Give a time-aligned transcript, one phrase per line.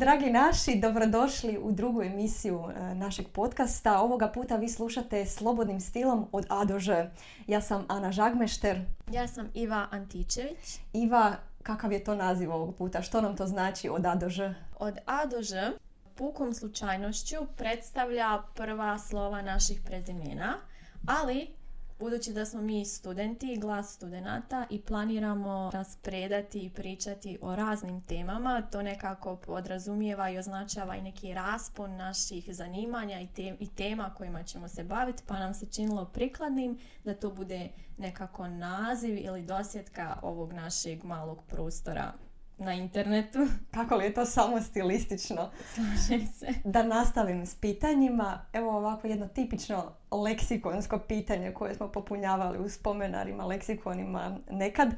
[0.00, 4.00] Dragi naši, dobrodošli u drugu emisiju e, našeg podcasta.
[4.00, 7.10] Ovoga puta vi slušate Slobodnim stilom od A do Ž.
[7.46, 8.80] Ja sam Ana Žagmešter.
[9.12, 10.80] Ja sam Iva Antičević.
[10.92, 13.02] Iva, kakav je to naziv ovog puta?
[13.02, 14.54] Što nam to znači od A do Ž?
[14.78, 15.54] Od A do Ž
[16.14, 20.56] pukom slučajnošću predstavlja prva slova naših prezimena,
[21.06, 21.54] ali
[22.00, 28.62] Budući da smo mi studenti, glas studenata i planiramo raspredati i pričati o raznim temama,
[28.62, 33.28] to nekako podrazumijeva i označava i neki raspon naših zanimanja i,
[33.60, 38.48] i tema kojima ćemo se baviti, pa nam se činilo prikladnim da to bude nekako
[38.48, 42.12] naziv ili dosjetka ovog našeg malog prostora
[42.60, 43.38] na internetu.
[43.74, 45.50] Kako li je to samo stilistično?
[45.74, 46.46] Slažem se.
[46.64, 48.44] Da nastavim s pitanjima.
[48.52, 54.94] Evo ovako jedno tipično leksikonsko pitanje koje smo popunjavali u spomenarima, leksikonima nekad.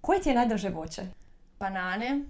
[0.00, 1.02] Koje ti je najdrže voće?
[1.60, 2.24] Banane,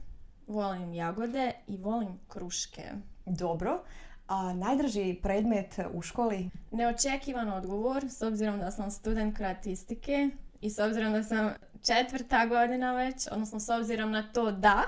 [0.47, 2.83] volim jagode i volim kruške.
[3.27, 3.83] Dobro.
[4.29, 6.51] A najdrži predmet u školi?
[6.71, 11.51] Neočekivan odgovor, s obzirom da sam student kreatistike i s obzirom da sam
[11.83, 14.83] četvrta godina već, odnosno s obzirom na to da,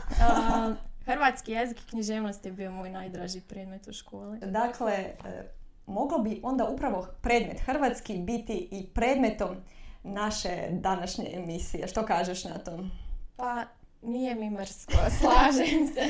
[1.11, 4.39] hrvatski jezik i književnost je bio moj najdraži predmet u školi.
[4.39, 5.15] Dakle, e,
[5.87, 9.57] moglo bi onda upravo predmet hrvatski biti i predmetom
[10.03, 11.89] naše današnje emisije.
[11.89, 12.79] Što kažeš na to?
[13.37, 13.65] Pa,
[14.03, 16.01] nije mi mrsko, slažem se.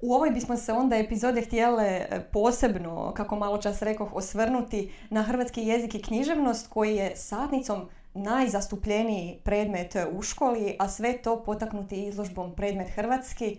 [0.00, 5.22] U ovoj bismo se onda epizode htjele e, posebno, kako malo čas rekoh, osvrnuti na
[5.22, 12.06] hrvatski jezik i književnost koji je satnicom najzastupljeniji predmet u školi, a sve to potaknuti
[12.06, 13.56] izložbom predmet Hrvatski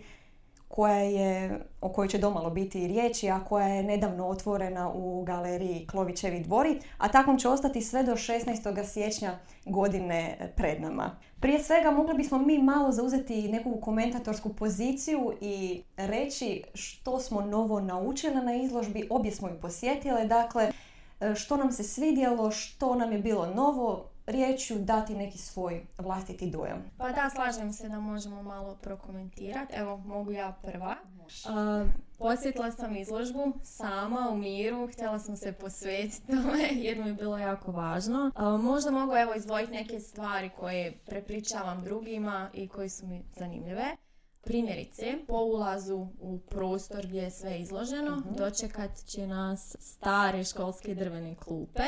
[0.68, 5.86] koja je, o kojoj će domalo biti riječi, a koja je nedavno otvorena u galeriji
[5.86, 8.84] Klovićevi dvori, a takvom će ostati sve do 16.
[8.84, 11.16] siječnja godine pred nama.
[11.40, 17.80] Prije svega mogli bismo mi malo zauzeti neku komentatorsku poziciju i reći što smo novo
[17.80, 20.72] naučili na izložbi, obje smo ju posjetile, dakle
[21.34, 26.84] što nam se svidjelo, što nam je bilo novo, riječju dati neki svoj vlastiti dojam.
[26.98, 29.74] Pa da, slažem se da možemo malo prokomentirati.
[29.76, 30.96] Evo, mogu ja prva.
[31.20, 37.14] Uh, posjetila sam izložbu sama u miru, htjela sam se posvetiti tome jer mi je
[37.14, 38.30] bilo jako važno.
[38.62, 43.96] možda mogu evo izdvojiti neke stvari koje prepričavam drugima i koji su mi zanimljive.
[44.42, 50.94] Primjerice, po ulazu u prostor gdje je sve izloženo, uh dočekat će nas stare školske
[50.94, 51.82] drvene klupe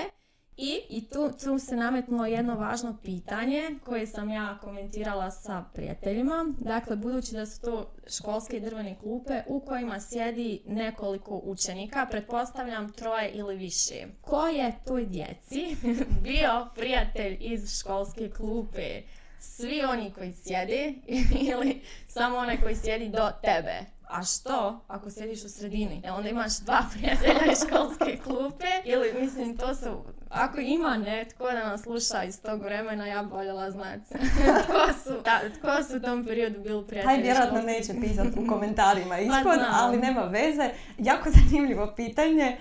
[0.57, 6.47] i, i tu, tu se nametnulo jedno važno pitanje koje sam ja komentirala sa prijateljima.
[6.59, 13.31] Dakle, budući da su to školske drvene klupe u kojima sjedi nekoliko učenika, pretpostavljam troje
[13.31, 14.07] ili više.
[14.21, 15.77] Ko je toj djeci
[16.25, 19.03] bio prijatelj iz školske klupe?
[19.39, 20.95] Svi oni koji sjede
[21.53, 23.81] ili samo onaj koji sjedi do tebe?
[24.13, 26.01] A što ako sjediš u sredini?
[26.05, 28.67] Jel onda imaš dva prijatelja iz školske klupe?
[28.85, 30.05] Ili mislim to su...
[30.31, 34.15] Ako ima netko da nas sluša iz tog vremena, ja boljela znati.
[34.65, 35.23] tko, su,
[35.59, 39.59] tko su u tom periodu bili prijatelji Taj vjerojatno neće pisati u komentarima pa ispod,
[39.73, 40.71] ali nema veze.
[40.99, 42.59] Jako zanimljivo pitanje.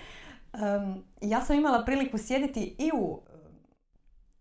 [1.20, 3.20] ja sam imala priliku sjediti i u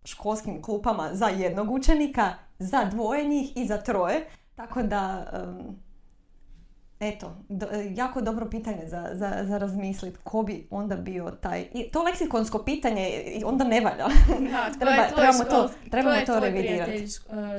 [0.05, 4.27] školskim klupama za jednog učenika, za dvoje njih i za troje.
[4.55, 5.31] Tako da
[7.01, 10.17] Eto, e, jako dobro pitanje za, za, za razmisliti.
[10.23, 11.65] Ko bi onda bio taj...
[11.73, 13.09] I to leksikonsko pitanje
[13.45, 14.07] onda ne valja.
[14.51, 16.91] Da, Treba, trebamo to, trebamo to revidirati.
[16.91, 17.07] E,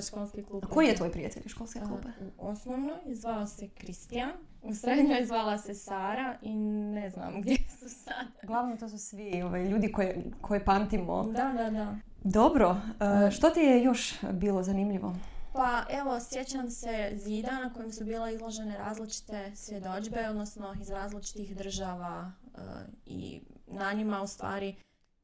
[0.08, 0.66] školske klupe?
[0.66, 2.08] Koji je tvoj prijatelj školske klupe?
[2.38, 4.30] U osnovnoj zvao se Kristijan.
[4.62, 8.26] U srednjoj zvala se Sara i ne znam gdje su sad.
[8.42, 11.22] Glavno to su svi ovaj, ljudi koje, koje pamtimo.
[11.22, 11.96] Da, da, da.
[12.24, 12.76] Dobro.
[13.26, 15.14] E, što ti je još bilo zanimljivo?
[15.52, 21.56] Pa evo, sjećam se zida na kojem su bile izložene različite svjedođbe, odnosno iz različitih
[21.56, 22.58] država e,
[23.06, 24.76] i na njima u stvari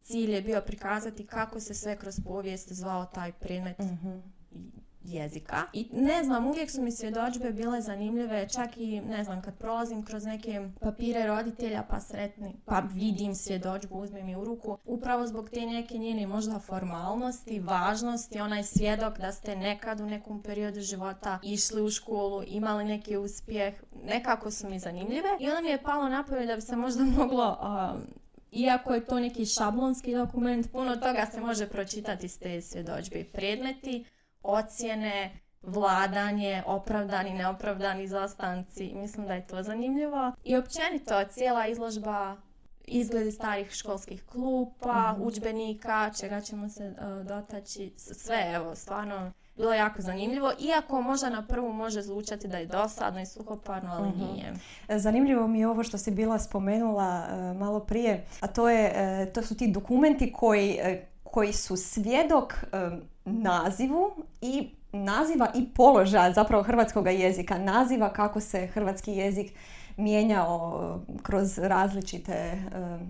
[0.02, 4.38] cilj je bio prikazati kako se sve kroz povijest zvao taj predmet mm
[5.04, 5.62] jezika.
[5.72, 10.04] I ne znam, uvijek su mi svjedočbe bile zanimljive, čak i ne znam, kad prolazim
[10.04, 15.50] kroz neke papire roditelja pa sretni, pa vidim svjedočbu, uzmem je u ruku, upravo zbog
[15.50, 21.38] te neke njene možda formalnosti, važnosti, onaj svjedok da ste nekad u nekom periodu života
[21.42, 23.74] išli u školu, imali neki uspjeh,
[24.04, 27.58] nekako su mi zanimljive i onda mi je palo na da bi se možda moglo
[28.52, 33.24] iako je to neki šablonski dokument, puno toga se može pročitati s te svjedočbe.
[33.32, 34.04] Predmeti,
[34.48, 35.30] ocjene,
[35.62, 38.92] vladanje, opravdani, neopravdani zastanci.
[38.94, 40.32] Mislim da je to zanimljivo.
[40.44, 42.36] I općenito cijela izložba
[42.84, 49.72] izgledi starih školskih klupa, mm udžbenika, čega ćemo se uh, dotaći, sve, evo, stvarno bilo
[49.74, 54.24] jako zanimljivo, iako možda na prvu može zvučati da je dosadno i suhoparno, ali Mhm.
[54.24, 54.52] nije.
[54.90, 59.32] Zanimljivo mi je ovo što si bila spomenula e, malo prije, a to, je, e,
[59.32, 62.54] to su ti dokumenti koji, e, koji su svjedok
[63.24, 64.10] nazivu
[64.40, 69.52] i naziva i položaja zapravo hrvatskog jezika, naziva kako se hrvatski jezik
[69.96, 72.62] mijenjao kroz različite,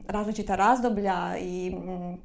[0.09, 1.77] različita razdoblja i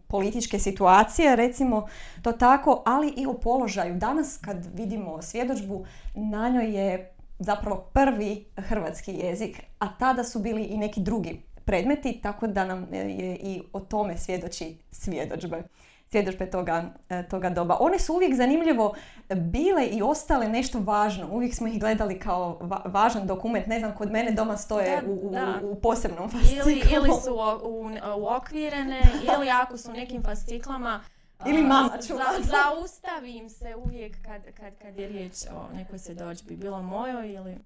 [0.07, 1.87] političke situacije, recimo
[2.21, 3.95] to tako, ali i o položaju.
[3.95, 5.85] Danas kad vidimo svjedočbu,
[6.15, 12.19] na njoj je zapravo prvi hrvatski jezik, a tada su bili i neki drugi predmeti,
[12.21, 15.63] tako da nam e, je i o tome svjedoči svjedočbe
[16.05, 17.77] svjedočbe toga, e, toga doba.
[17.79, 18.95] One su uvijek zanimljivo
[19.31, 21.27] bile i ostale nešto važno.
[21.27, 23.67] Uvijek smo ih gledali kao va- važan dokument.
[23.67, 25.59] Ne znam, kod mene doma stoje Da, u, da.
[25.63, 26.91] u posebnom Ili, fasciklu.
[26.93, 27.89] ili su o- u,
[28.19, 31.01] uokvirene, ili ako su u nekim fasciklama,
[31.45, 32.23] Ili mama za, čuva.
[32.41, 37.57] zaustavim se uvijek kad, kad, kad je riječ o nekoj svjedodžbi, bilo mojoj ili...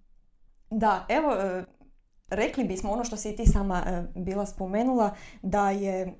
[0.69, 1.63] Da, evo, e,
[2.29, 6.13] rekli bismo ono što si ti sama e, bila spomenula, da je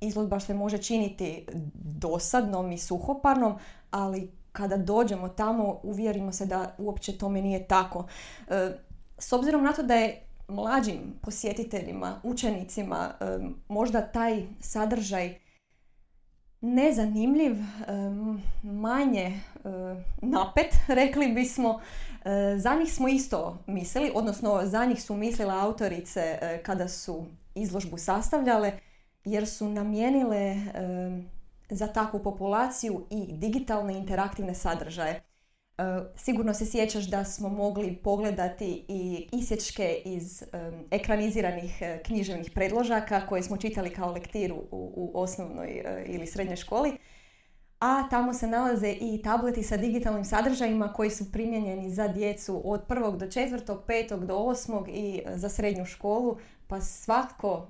[0.00, 3.54] izložba se može činiti dosadnom i suhoparnom,
[3.90, 8.06] ali kada dođemo tamo uvjerimo se da uopće tome nije tako.
[8.48, 8.70] E,
[9.18, 13.24] S obzirom na to da je mlađim posjetiteljima, učenicima e,
[13.68, 15.34] možda taj sadržaj
[16.60, 17.56] nezanimljiv,
[18.62, 19.40] manje
[20.22, 21.80] napet, rekli bismo,
[22.56, 27.24] Za njih smo isto mislili, odnosno za njih su mislile autorice e, kada su
[27.54, 28.72] izložbu sastavljale,
[29.24, 30.58] jer su namijenile e,
[31.70, 35.22] za takvu populaciju i digitalne interaktivne sadržaje.
[35.78, 35.82] E,
[36.16, 40.46] Sigurno se sjećaš da smo mogli pogledati i isječke iz e,
[40.90, 46.98] ekraniziranih e, književnih predložaka koje smo čitali kao lektiru u, osnovnoj e, ili srednjoj školi
[47.78, 52.82] a tamo se nalaze i tableti sa digitalnim sadržajima koji su primijenjeni za djecu od
[52.88, 57.68] prvog do četvrtog, petog do osmog i e, za srednju školu, pa svatko,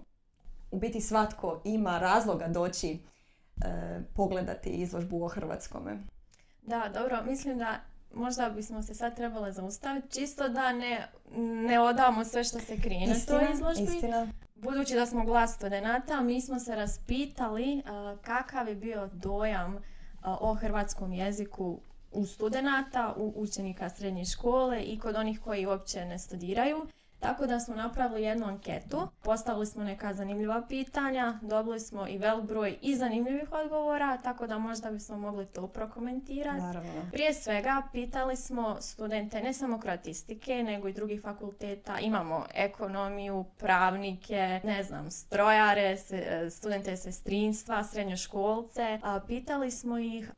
[0.70, 2.98] u biti svatko ima razloga doći e,
[4.14, 5.98] pogledati izložbu o hrvatskome.
[6.62, 7.80] Da, dobro, mislim da
[8.14, 11.08] možda bismo se sad trebali zaustaviti, čisto da ne,
[11.68, 13.82] ne odamo sve što se krije na toj izložbi.
[13.82, 14.26] istina.
[14.54, 19.78] Budući da smo glas studenata, mi smo se raspitali a, kakav je bio dojam
[20.24, 21.78] o hrvatskom jeziku
[22.12, 26.86] u studenata, u učenika srednje škole i kod onih koji uopće ne studiraju.
[27.24, 32.44] Tako da smo napravili jednu anketu, postavili smo neka zanimljiva pitanja, dobili smo i velik
[32.44, 36.60] broj i zanimljivih odgovora, tako da možda bismo mogli to prokomentirati.
[36.60, 36.90] Naravno.
[37.12, 41.98] Prije svega pitali smo studente ne samo kroatistike nego i drugih fakulteta.
[41.98, 45.96] Imamo ekonomiju, pravnike, ne znam, strojare,
[46.50, 49.00] studente sestrinstva, srednjoškolce.
[49.26, 50.32] Pitali smo ih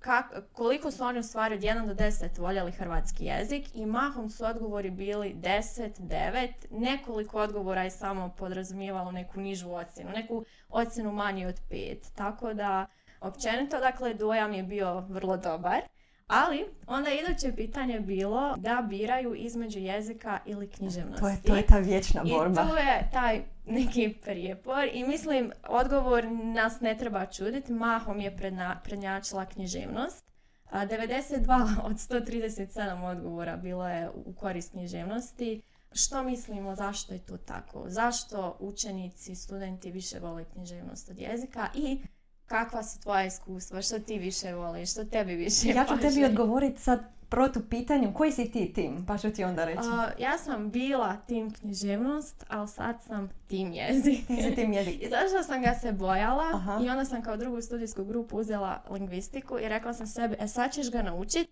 [0.00, 4.30] kak- koliko su oni u stvari od 1 do 10 voljeli hrvatski jezik i mahom
[4.30, 11.12] su odgovori bili 10, 9, nekoliko odgovora je samo podrazumijevalo neku nižu ocjenu, neku ocjenu
[11.12, 11.96] manju od 5.
[12.14, 12.86] Tako da
[13.20, 15.80] općenito dakle dojam je bio vrlo dobar.
[16.26, 21.20] Ali onda iduće pitanje je bilo da biraju između jezika ili književnosti.
[21.20, 22.62] To je, to je ta vječna borba.
[22.62, 28.36] I tu je taj neki prijepor i mislim odgovor nas ne treba čuditi, mahom je
[28.36, 30.30] predna, prednjačila književnost.
[30.70, 35.62] A 92 od 137 odgovora bilo je u korist književnosti.
[35.92, 37.84] Što mislimo zašto je to tako?
[37.86, 42.00] Zašto učenici, studenti više vole književnost od jezika i
[42.46, 43.82] kakva su tvoja iskustva?
[43.82, 44.90] Što ti više voliš?
[44.90, 48.14] Što tebi više Ja ću tebi odgovoriti sad protu pitanju.
[48.14, 49.04] Koji si ti tim?
[49.06, 49.88] Pa ću ti onda reći.
[49.92, 54.26] A, ja sam bila tim književnost, ali sad sam tim jezik.
[54.26, 55.02] Ti tim jezik.
[55.02, 56.80] I zašto sam ga se bojala Aha.
[56.84, 60.72] i onda sam kao drugu studijsku grupu uzela lingvistiku i rekla sam sebi, e sad
[60.72, 61.48] ćeš ga naučit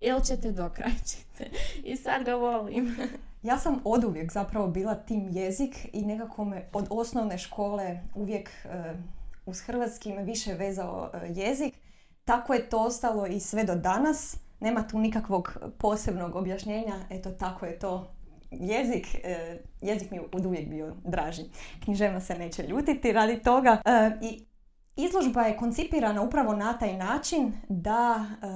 [0.00, 1.44] ili će te dokrajčiti.
[1.84, 2.96] I sad ga volim.
[3.42, 8.94] Ja sam oduvijek zapravo bila tim jezik i nekako me od osnovne škole uvijek e,
[9.46, 11.74] uz hrvatski me više vezao e, jezik.
[12.24, 14.36] Tako je to ostalo i sve do danas.
[14.60, 16.94] Nema tu nikakvog posebnog objašnjenja.
[17.10, 18.16] Eto, tako je to
[18.50, 19.06] jezik.
[19.24, 21.42] e, jezik mi je uvijek bio draži.
[21.84, 23.82] Književnost se neće ljutiti radi toga.
[23.84, 24.44] E, I
[24.96, 28.46] izložba je koncipirana upravo na taj način da e,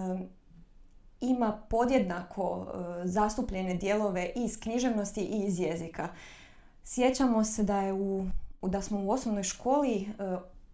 [1.20, 2.72] ima podjednako
[3.04, 6.08] zastupljene dijelove iz književnosti i iz jezika.
[6.84, 8.26] Sjećamo se da je u,
[8.62, 10.08] da smo u osnovnoj školi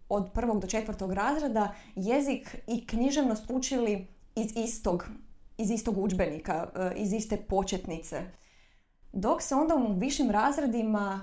[0.09, 5.09] od prvog do četvrtog razreda jezik i književnost učili iz istog,
[5.57, 8.21] iz istog udžbenika, e, iz iste početnice.
[9.13, 11.21] Dok se onda u višim razredima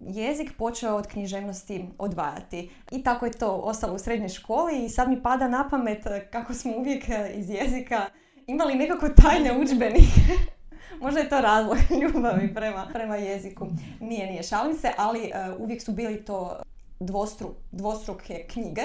[0.00, 2.70] jezik počeo od književnosti odvajati.
[2.90, 6.54] I tako je to ostalo u srednjoj školi i sad mi pada na pamet kako
[6.54, 7.04] smo uvijek
[7.34, 8.06] iz jezika
[8.46, 10.20] imali nekako tajne udžbenike.
[11.02, 13.66] Možda je to razlog ljubavi prema, prema jeziku.
[14.00, 16.62] Nije, nije, šalim se, ali uvijek su bili to
[17.00, 18.82] dvostru, dvostruke knjige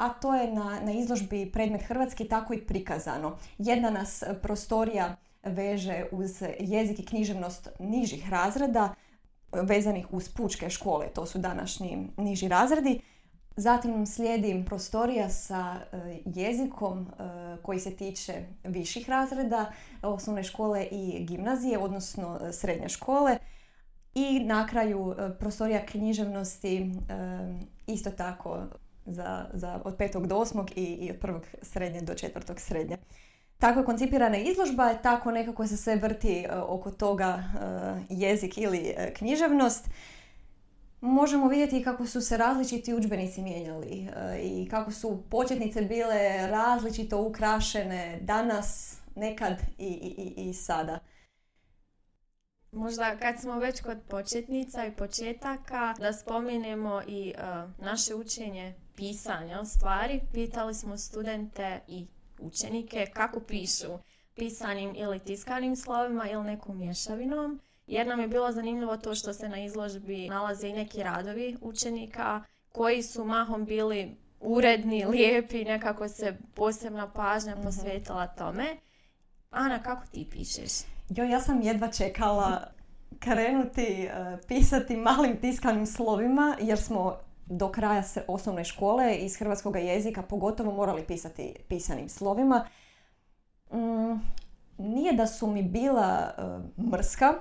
[0.00, 3.36] a to je na, na izložbi predmet hrvatski tako i prikazano.
[3.58, 8.94] Jedna nas prostorija veže uz jezik i književnost nižih razreda,
[9.52, 13.00] vezanih uz pučke škole, to su današnji niži razredi.
[13.56, 17.12] Zatim slijedi prostorija sa e, jezikom e,
[17.62, 23.38] koji se tiče viših razreda, osnovne škole i gimnazije, odnosno e, srednje škole.
[24.14, 26.92] I na kraju prostorija književnosti
[27.86, 28.58] isto tako
[29.06, 32.96] za, za od petog do osmog i, i od prvog srednje do četvrtog srednje.
[33.58, 38.94] Tako je koncipirana izložba, tako nekako se sve vrti uh, oko toga uh, jezik ili
[38.96, 39.88] uh, književnost.
[41.00, 44.08] Možemo vidjeti kako su se različiti udžbenici mijenjali
[44.42, 50.98] i kako su početnice bile različito ukrašene danas, nekad i, i, i sada.
[52.72, 57.34] Možda kad smo već kod početnica i početaka, da spomenemo i
[57.78, 60.20] naše učenje pisanja stvari.
[60.32, 62.06] Pitali smo studente i
[62.38, 63.98] učenike kako pišu
[64.34, 67.60] pisanim ili tiskanim slovima ili nekom mješavinom.
[67.86, 72.42] Jer nam je bilo zanimljivo to što se na izložbi nalaze i neki radovi učenika
[72.72, 77.62] koji su mahom bili uredni, lijepi, nekako se posebna pažnja mhm.
[77.62, 78.76] posvetila tome.
[79.50, 80.72] Ana, kako ti pišeš?
[81.16, 82.60] Jo, ja sam jedva čekala
[83.18, 90.22] krenuti uh, pisati malim tiskanim slovima jer smo do kraja osnovne škole iz hrvatskog jezika
[90.22, 92.66] pogotovo morali pisati pisanim slovima.
[93.72, 94.20] Mm,
[94.78, 97.34] nije da su mi bila uh, mrska,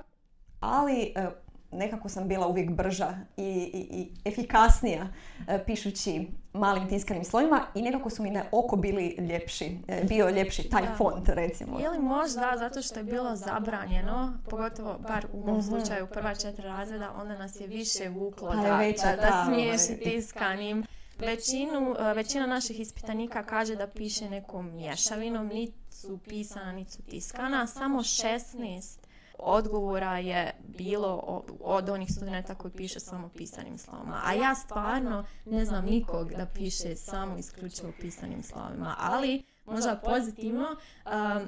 [0.59, 5.07] ali uh, nekako sam bila uvijek brža i, i, i efikasnija
[5.47, 10.29] e, pišući malim tiskanim slovima i nekako su mi na oko bili ljepši, e, bio
[10.29, 11.79] ljepši taj font recimo.
[11.79, 15.67] Ili možda zato što je bilo zabranjeno, pogotovo bar u mom mhm.
[15.67, 18.61] slučaju prva četiri razreda, onda nas je više vuklo pa da,
[19.03, 20.83] da, da smiješi tiskanim.
[21.19, 27.01] Većinu, e, većina naših ispitanika kaže da piše nekom mješavinom, niti su pisana, niti su
[27.01, 28.98] tiskana, samo 16
[29.39, 34.21] odgovora je bilo od onih studenta koji piše samo pisanim slovima.
[34.25, 38.95] A ja stvarno ne znam nikog da piše samo isključivo pisanim slovima.
[38.99, 40.67] Ali, možda pozitivno,
[41.05, 41.41] um,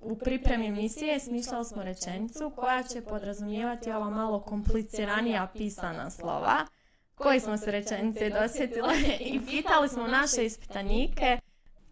[0.00, 6.66] u pripremi emisije smišljali smo rečenicu koja će podrazumijevati ova malo kompliciranija pisana slova
[7.14, 8.94] koji smo se rečenice dosjetile
[9.32, 11.38] i pitali smo naše ispitanike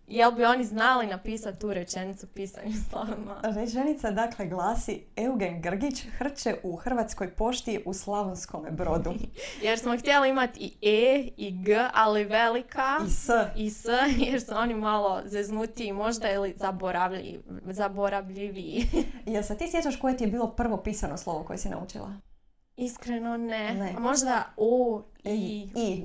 [0.09, 3.37] Jel bi oni znali napisati tu rečenicu pisanim slovima?
[3.43, 9.15] Rečenica dakle glasi Eugen Grgić hrče u Hrvatskoj pošti u Slavonskome brodu.
[9.65, 12.99] jer smo htjeli imati i E i G, ali velika.
[13.07, 13.29] I S.
[13.57, 13.85] I S,
[14.31, 16.55] jer su oni malo zeznuti možda ili
[17.65, 18.87] zaboravljivi.
[19.27, 22.32] Jel se ti sjećaš koje ti je bilo prvo pisano slovo koje si naučila?
[22.77, 23.75] Iskreno ne.
[23.75, 23.95] ne.
[23.99, 26.05] Možda o i, I.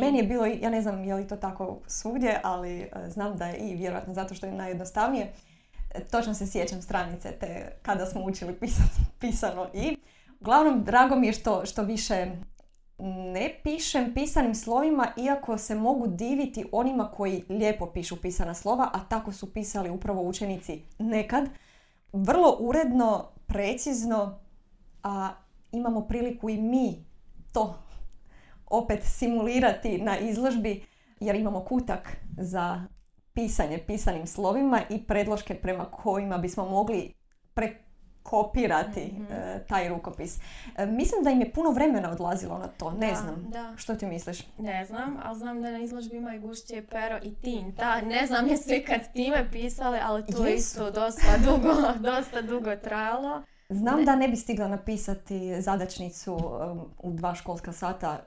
[0.00, 3.46] Meni je bilo, ja ne znam je li to tako svugdje, ali e, znam da
[3.46, 5.32] je i vjerojatno zato što je najjednostavnije.
[5.94, 9.96] E, točno se sjećam stranice te kada smo učili pisati pisano i.
[10.40, 12.26] Uglavnom, drago mi je što, što više
[13.32, 19.00] ne pišem pisanim slovima, iako se mogu diviti onima koji lijepo pišu pisana slova, a
[19.08, 21.48] tako su pisali upravo učenici nekad.
[22.12, 24.38] Vrlo uredno, precizno,
[25.02, 25.30] a
[25.72, 27.04] imamo priliku i mi
[27.52, 27.78] to
[28.66, 30.84] opet simulirati na izložbi
[31.20, 32.86] jer imamo kutak za
[33.34, 37.14] pisanje pisanim slovima i predloške prema kojima bismo mogli
[37.54, 40.38] prekopirati mm taj rukopis.
[40.76, 43.46] E, mislim da im je puno vremena odlazilo na to, ne znam.
[43.48, 43.74] Da.
[43.76, 44.46] Što ti misliš?
[44.58, 48.00] Ne znam, ali znam da na izložbi ima i gušće pero i tinta.
[48.00, 51.74] Ne znam jesu kad time pisali, ali to je isto dosta dugo,
[52.10, 53.42] dosta dugo trajalo.
[53.70, 58.18] Znam da ne bi stigla napisati zadačnicu um, u dva školska sata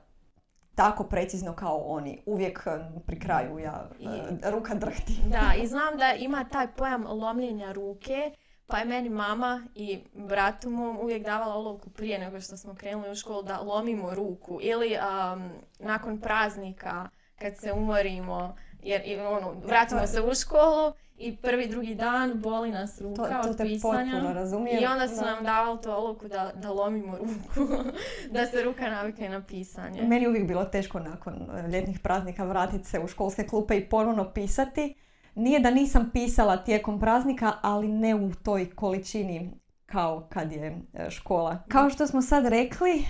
[0.76, 2.24] tako precizno kao oni.
[2.26, 5.14] Uvijek um, pri kraju ja I, uh, ruka drhti.
[5.28, 8.32] Da, i znam da ima taj pojam lomljenja ruke,
[8.68, 13.12] pa je meni mama i bratu mu uvijek davala olovku prije nego što smo krenuli
[13.12, 14.60] u školu da lomimo ruku.
[14.62, 21.68] Ili um, nakon praznika kad se umorimo, jer ono, vratimo se u školu i prvi,
[21.68, 24.34] drugi dan boli nas ruka to, to od pisanja.
[24.34, 24.84] Razumijem.
[24.84, 27.74] I onda su nam davali to oluku da, da lomimo ruku,
[28.34, 30.01] da se ruka navikne na pisanje.
[30.01, 34.32] Meni uvijek bilo teško nakon e, ljetnih praznika vratiti se u školske klupe i ponovno
[34.32, 34.96] pisati.
[35.36, 39.51] Nije da nisam pisala tijekom praznika, ali ne u toj količini
[39.86, 41.63] kao kad je e, škola.
[41.68, 43.06] Kao što smo sad rekli,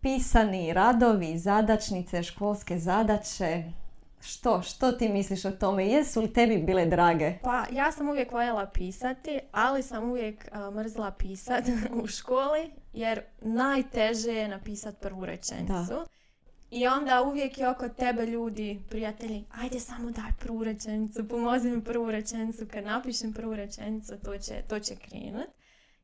[0.00, 3.64] pisani radovi, zadačnice, školske zadaće.
[4.20, 4.62] Što?
[4.62, 5.86] Što ti misliš o tome?
[5.86, 7.38] Jesu li tebi bile drage?
[7.42, 14.32] Pa ja sam uvijek voljela pisati, ali sam uvijek mrzla pisati u školi jer najteže
[14.32, 16.06] je napisati prvu rečenicu.
[16.70, 21.84] I onda uvijek je oko tebe ljudi, prijatelji, ajde samo daj prvu rečenicu, pomozi mi
[21.84, 25.46] prvu rečenicu, kad napišem prvu rečenicu to će, to će krenut.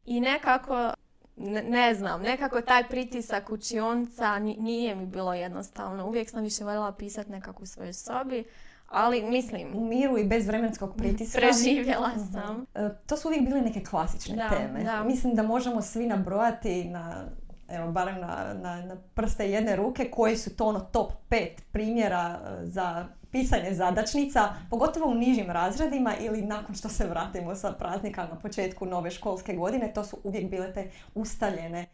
[0.04, 0.92] I nekako,
[1.36, 6.06] ne, znam, nekako taj pritisak učionca nije mi bilo jednostavno.
[6.06, 8.44] Uvijek sam više voljela pisati nekako u svojoj sobi,
[8.88, 9.76] ali mislim...
[9.76, 11.38] U miru i bez vremenskog pritiska.
[11.38, 12.32] Preživjela mhm.
[12.32, 12.66] sam.
[12.74, 14.84] E, to su uvijek bile neke klasične teme.
[14.84, 15.04] Da.
[15.04, 17.24] Mislim da možemo svi nabrojati na
[17.68, 22.40] evo, barem na, na, na prste jedne ruke, koji su to ono top pet primjera
[22.44, 28.26] e, za pisanje zadačnica, pogotovo u nižim razredima ili nakon što se vratimo sa praznika
[28.26, 31.86] na početku nove školske godine, to su uvijek bile te ustaljene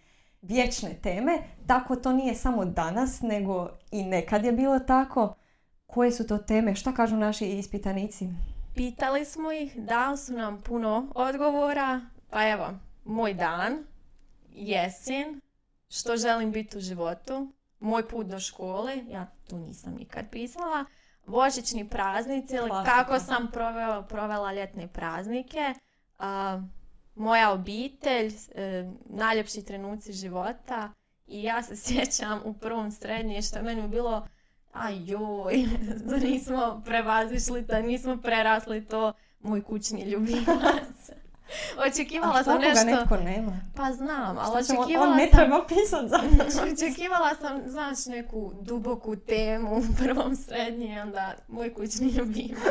[0.43, 1.39] vječne teme.
[1.67, 5.35] Tako to nije samo danas, nego i nekad je bilo tako.
[5.87, 6.75] Koje su to teme?
[6.75, 8.29] Šta kažu naši ispitanici?
[8.75, 12.01] Pitali smo ih, dali su nam puno odgovora.
[12.31, 12.69] Pa evo,
[13.05, 13.85] moj dan,
[14.53, 15.41] jesen,
[15.89, 20.85] što želim biti u životu, moj put do škole, ja tu nisam nikad pisala,
[21.29, 25.75] božićni praznici ili kako sam proveo, provela ljetne praznike,
[27.15, 30.93] moja obitelj, e, najljepši trenuci života.
[31.27, 34.27] I ja se sjećam u prvom srednje što meni je bilo
[34.73, 35.65] a joj,
[36.31, 40.98] nismo prevazišli to, nismo prerasli to, moj kućni ljubimac.
[41.87, 42.85] Očekivala sam nešto...
[42.85, 43.61] netko nema?
[43.77, 46.21] Pa znam, ali očekivala on, ne treba pisat za
[46.73, 52.59] Očekivala sam, znaš, neku duboku temu u prvom srednji, onda moj kućni ljubimac.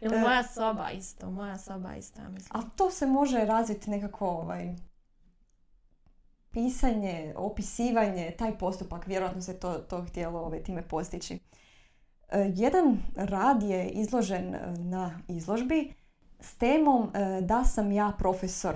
[0.00, 0.20] Ili e.
[0.20, 2.60] moja soba isto, moja soba isto, ja mislim.
[2.60, 4.74] A to se može razviti nekako ovaj,
[6.50, 11.34] pisanje, opisivanje, taj postupak, vjerojatno se to, to htjelo ovaj, time postići.
[11.34, 11.38] E,
[12.54, 15.94] jedan rad je izložen e, na izložbi
[16.40, 18.74] s temom e, da sam ja profesor.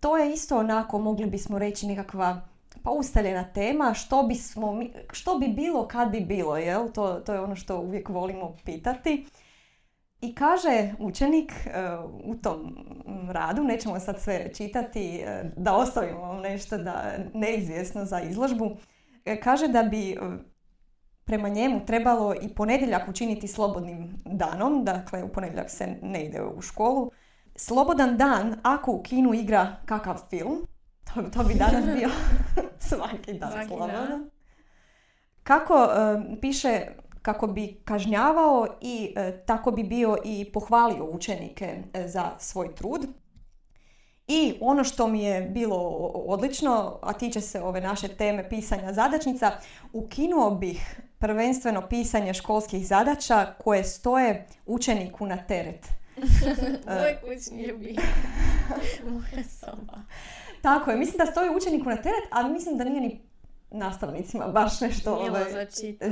[0.00, 2.40] To je isto onako, mogli bismo reći, nekakva
[2.82, 4.82] pa ustaljena tema, što, bismo,
[5.12, 6.88] što bi bilo kad bi bilo, jel?
[6.88, 9.26] To, to je ono što uvijek volimo pitati.
[10.20, 11.70] I kaže učenik e,
[12.24, 12.76] u tom
[13.30, 18.76] radu, nećemo sad sve čitati, e, da ostavimo nešto da neizvjesno za izložbu,
[19.42, 20.16] kaže da bi
[21.26, 26.60] prema njemu trebalo i ponedjeljak učiniti slobodnim danom, dakle u ponedjeljak se ne ide u
[26.60, 27.10] školu.
[27.56, 30.66] Slobodan dan ako u kinu igra kakav film,
[31.04, 32.10] to, to bi danas bio
[32.88, 34.30] svaki dan slobodan.
[35.42, 35.88] Kako
[36.40, 36.86] piše
[37.22, 43.06] kako bi kažnjavao i e, tako bi bio i pohvalio učenike e, za svoj trud.
[44.28, 45.76] I ono što mi je bilo
[46.26, 49.50] odlično, a tiče se ove naše teme pisanja zadačnica,
[49.92, 55.86] ukinuo bih prvenstveno pisanje školskih zadaća koje stoje učeniku na teret.
[57.00, 57.96] Moj kućni ljubi.
[59.10, 59.98] Moja soba.
[60.62, 63.20] Tako je, mislim da stoji učeniku na teret, ali mislim da nije ni
[63.70, 65.14] nastavnicima baš nešto...
[65.14, 65.44] Ovaj,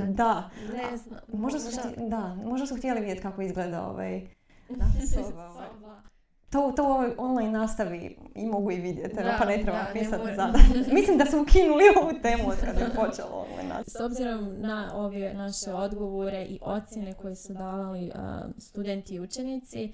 [0.09, 0.51] da.
[0.77, 1.21] Ne znam.
[1.29, 4.27] Možda su, da, možda su htjeli vidjeti kako izgleda ovaj...
[5.14, 5.55] soba
[6.55, 10.23] to, to u ovoj online nastavi i mogu i vidjeti, da, pa ne treba pisati
[10.99, 13.90] Mislim da su ukinuli ovu temu od kada je počelo online nastavi.
[13.99, 18.12] S obzirom na ove naše odgovore i ocjene koje su davali
[18.59, 19.93] studenti i učenici,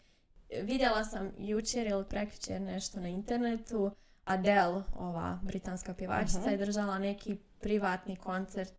[0.63, 3.91] vidjela sam jučer ili prekjučer nešto na internetu,
[4.25, 8.73] Adele, ova britanska pjevačica, uh je držala neki privatni koncert,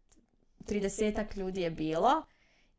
[0.68, 2.24] 30 ljudi je bilo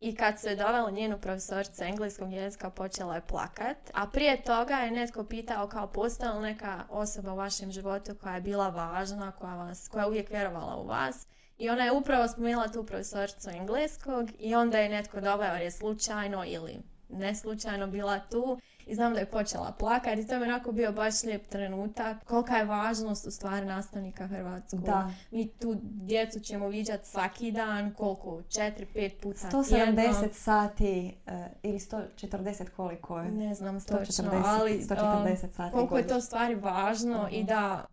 [0.02, 3.76] i kad se je dovela njenu profesoricu engleskog jezika počela je plakat.
[3.94, 8.40] A prije toga je netko pitao kao postoji neka osoba u vašem životu koja je
[8.40, 11.26] bila važna, koja, vas, koja je uvijek vjerovala u vas.
[11.58, 15.70] I ona je upravo spomenula tu profesoricu engleskog i onda je netko doveo jer je
[15.70, 20.72] slučajno ili neslučajno bila tu i znam da je počela plakati i to je onako
[20.72, 22.24] bio baš lijep trenutak.
[22.24, 24.80] Kolika je važnost u stvari nastavnika Hrvatskog.
[24.80, 25.10] Da.
[25.30, 28.42] Mi tu djecu ćemo viđati svaki dan, koliko?
[28.48, 33.30] Četiri, pet puta 170 sati uh, ili 140 koliko je?
[33.30, 37.84] Ne znam točno, ali 140 sati koliko je to stvari važno i da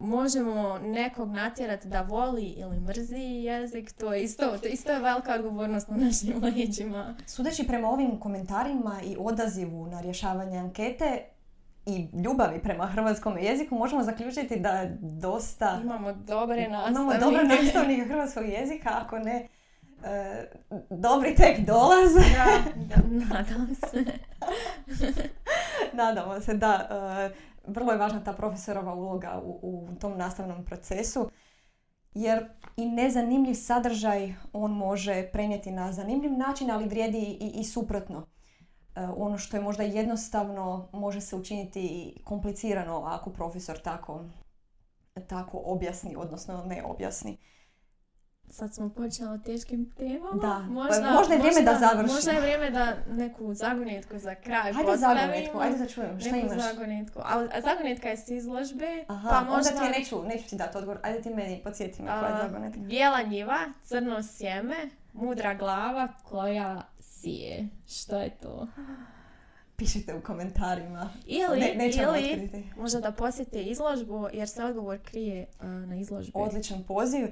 [0.00, 5.34] možemo nekog natjerati da voli ili mrzi jezik, to je isto, to isto je velika
[5.34, 7.14] odgovornost na našim leđima.
[7.26, 11.24] Sudeći prema ovim komentarima i odazivu na rješavanje ankete,
[11.86, 15.80] i ljubavi prema hrvatskom jeziku možemo zaključiti da dosta...
[15.82, 17.00] Imamo dobre nastavnike.
[17.00, 19.48] Imamo dobre nastavnike hrvatskog jezika, ako ne
[20.04, 20.46] e,
[20.90, 22.20] dobri tek dolaze.
[22.76, 22.96] da,
[23.34, 24.04] nadam se.
[25.92, 26.88] Nadamo se, da.
[26.90, 31.30] E, vrlo je važna ta profesorova uloga u, u tom nastavnom procesu.
[32.14, 38.26] jer i nezanimljiv sadržaj on može prenijeti na zanimljiv način, ali vrijedi i, i suprotno.
[38.96, 44.24] E, ono što je možda jednostavno može se učiniti i komplicirano ako profesor tako,
[45.26, 47.38] tako objasni, odnosno ne objasni.
[48.50, 50.40] Sad smo počeli o teškim temama.
[50.42, 52.14] Da, možda, možda je vrijeme da završimo.
[52.14, 56.46] Možda je vrijeme da neku zagonetku za kraj Hajde zagonetku, ajde da čujem, šta neku
[56.46, 56.62] imaš?
[56.62, 57.18] zagonetku.
[57.18, 59.70] A, a zagonetka je s izložbe, Aha, pa možda...
[59.70, 62.80] onda ti neću, neću ti dati odgovor, ajde ti meni podsjeti me koja je zagonetka.
[62.80, 64.76] Bijela njiva, crno sjeme,
[65.12, 67.68] mudra glava koja sije.
[67.88, 68.66] Što je to?
[69.80, 71.10] Pišite u komentarima.
[71.26, 76.32] Ili, Ne- ili možda da posjete izložbu jer se odgovor krije a, na izložbi.
[76.34, 77.24] Odličan poziv.
[77.24, 77.30] E,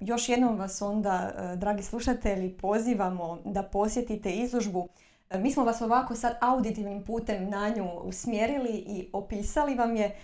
[0.00, 4.88] još jednom vas onda, e, dragi slušatelji, pozivamo da posjetite izložbu.
[5.34, 10.16] Mi smo vas ovako sad auditivnim putem na nju usmjerili i opisali vam je,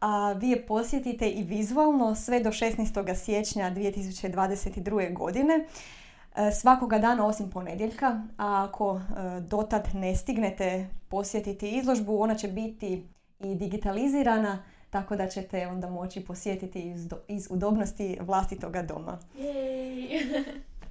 [0.00, 3.14] a vi je posjetite i vizualno sve do 16.
[3.14, 5.14] siječnja 2022.
[5.14, 5.66] godine.
[6.38, 9.00] E, Svakoga dana osim ponedjeljka, a ako e,
[9.40, 13.08] dotad ne stignete posjetiti izložbu, ona će biti
[13.40, 19.18] i digitalizirana, tako da ćete onda moći posjetiti iz, do- iz udobnosti vlastitoga doma.
[19.38, 20.16] Jej.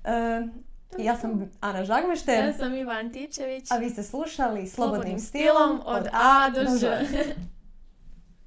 [0.05, 0.47] E,
[0.97, 3.71] ja sam Ana Žagmešter, ja sam Ivan Tičević.
[3.71, 6.62] a vi ste slušali Slobodnim Slobodnim stilom od A do.
[6.77, 6.88] Ž.